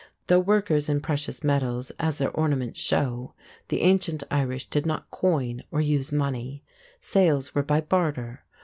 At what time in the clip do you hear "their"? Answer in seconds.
2.17-2.31